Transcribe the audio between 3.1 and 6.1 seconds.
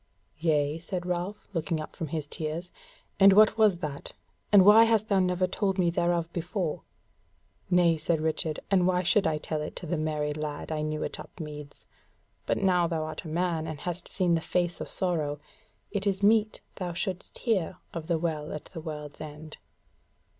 "and what was that? and why hast thou never told me